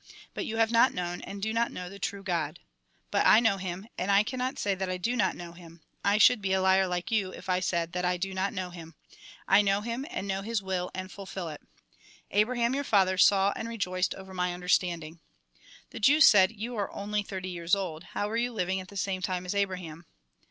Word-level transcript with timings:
But 0.33 0.47
you 0.47 0.57
have 0.57 0.71
not 0.71 0.95
known, 0.95 1.21
and 1.21 1.43
do 1.43 1.53
not 1.53 1.71
know 1.71 1.87
the 1.87 1.99
true 1.99 2.23
God. 2.23 2.59
But 3.11 3.23
I 3.27 3.39
know 3.39 3.57
Him, 3.57 3.85
and 3.99 4.09
I 4.09 4.23
cannot 4.23 4.57
say 4.57 4.73
that 4.73 4.89
I 4.89 4.97
do 4.97 5.15
not 5.15 5.35
know 5.35 5.51
Him; 5.51 5.83
I 6.03 6.17
should 6.17 6.41
be 6.41 6.53
a 6.53 6.59
liar 6.59 6.87
like 6.87 7.11
you, 7.11 7.31
if 7.31 7.47
I 7.47 7.59
said 7.59 7.91
that 7.93 8.03
I 8.03 8.17
do 8.17 8.33
not 8.33 8.51
know 8.51 8.71
Him. 8.71 8.95
I 9.47 9.61
know 9.61 9.81
Him, 9.81 10.07
and 10.09 10.27
know 10.27 10.37
98 10.37 10.37
THE 10.39 10.39
GOSPEL 10.39 10.39
IN 10.39 10.39
BRIEF 10.39 10.45
His 10.47 10.63
will, 10.63 10.91
and 10.95 11.11
fulfil 11.11 11.49
it. 11.49 11.61
Abraham, 12.31 12.73
your 12.73 12.83
father, 12.83 13.17
saw 13.19 13.53
and 13.55 13.69
rejoiced 13.69 14.15
over 14.15 14.33
my 14.33 14.55
understanding." 14.55 15.19
The 15.91 15.99
Jews 15.99 16.25
said:" 16.25 16.51
You 16.59 16.75
are 16.77 16.91
only 16.91 17.21
thirty 17.21 17.49
years 17.49 17.75
old, 17.75 18.03
how 18.15 18.27
were 18.27 18.37
you 18.37 18.51
living 18.53 18.79
at 18.79 18.87
the 18.87 18.97
same 18.97 19.21
time 19.21 19.45
as 19.45 19.53
Abraham 19.53 20.07